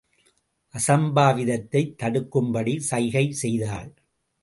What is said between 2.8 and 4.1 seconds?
சைகை செய்தாள்.